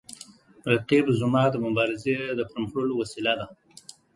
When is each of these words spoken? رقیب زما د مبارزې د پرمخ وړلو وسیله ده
رقیب 0.71 1.05
زما 1.19 1.43
د 1.51 1.55
مبارزې 1.65 2.15
د 2.37 2.41
پرمخ 2.49 2.71
وړلو 2.73 2.95
وسیله 3.01 3.33
ده 3.39 3.45